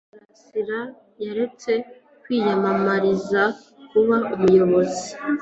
[0.09, 0.79] Karasira
[1.23, 1.71] yaretse
[2.21, 3.43] kwiyamamariza
[3.89, 5.07] kuba umuyobozi